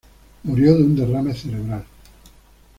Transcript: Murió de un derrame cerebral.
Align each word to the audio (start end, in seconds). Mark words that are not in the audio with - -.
Murió 0.45 0.75
de 0.75 0.83
un 0.83 0.95
derrame 0.95 1.35
cerebral. 1.35 1.85